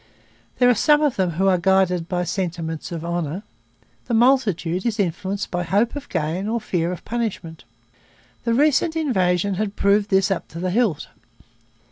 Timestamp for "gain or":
6.09-6.59